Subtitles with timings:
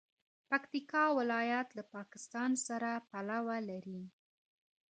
[0.49, 3.37] پکتیکا ولایت له پاکستان سره پوله
[3.69, 4.01] لري.